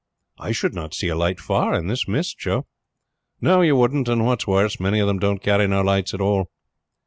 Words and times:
"I 0.39 0.51
should 0.51 0.73
not 0.73 0.95
see 0.95 1.09
a 1.09 1.15
light 1.15 1.39
far 1.39 1.75
in 1.75 1.85
this 1.85 2.07
mist, 2.07 2.39
Joe." 2.39 2.65
"No, 3.39 3.61
you 3.61 3.75
couldn't; 3.79 4.07
and 4.07 4.25
what's 4.25 4.47
worse, 4.47 4.79
many 4.79 4.99
of 4.99 5.05
them 5.05 5.19
don't 5.19 5.43
carry 5.43 5.67
no 5.67 5.81
lights 5.83 6.15
at 6.15 6.21
all." 6.21 6.49